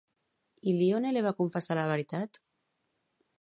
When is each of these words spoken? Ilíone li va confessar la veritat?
Ilíone 0.71 1.11
li 1.17 1.23
va 1.27 1.33
confessar 1.41 1.77
la 1.81 1.85
veritat? 1.93 2.41